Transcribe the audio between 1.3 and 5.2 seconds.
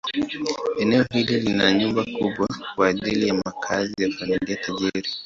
lina nyumba kubwa kwa ajili ya makazi ya familia tajiri.